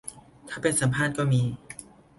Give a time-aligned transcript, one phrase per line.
[0.49, 1.43] ถ้าเป็นสัมภาษณ์ก็มี